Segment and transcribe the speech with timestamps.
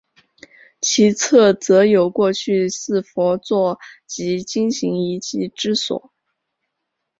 [0.81, 3.77] 其侧则有过去四佛坐
[4.07, 6.11] 及经行遗迹之所。